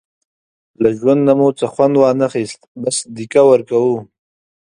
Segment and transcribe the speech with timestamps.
[0.81, 3.97] له ژوند نه مو څه وخوند وانخیست، بس دیکه ورکوو.